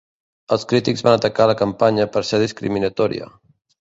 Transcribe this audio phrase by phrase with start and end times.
[0.55, 3.29] Els crítics van atacar la campanya per ser discriminatòria.